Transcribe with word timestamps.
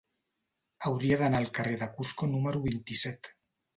Hauria 0.89 1.19
d'anar 1.21 1.41
al 1.41 1.51
carrer 1.59 1.75
de 1.83 1.91
Cusco 1.99 2.31
número 2.33 2.63
vint-i-set. 2.65 3.35